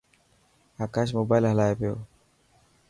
آڪاش 0.85 1.09
موبائل 1.17 1.43
هلائي 1.51 1.73
پيو. 1.79 1.93